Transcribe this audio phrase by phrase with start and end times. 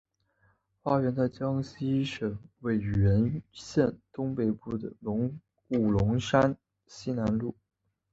[0.81, 7.53] 发源在江西省婺源县东北部的五龙山西南麓。